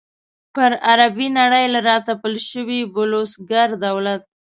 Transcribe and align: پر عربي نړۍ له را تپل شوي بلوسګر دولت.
پر 0.53 0.71
عربي 0.89 1.27
نړۍ 1.39 1.65
له 1.73 1.79
را 1.87 1.97
تپل 2.07 2.33
شوي 2.49 2.79
بلوسګر 2.93 3.67
دولت. 3.85 4.21